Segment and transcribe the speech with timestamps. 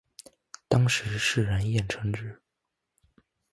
[0.67, 2.41] 当时世人艳称之。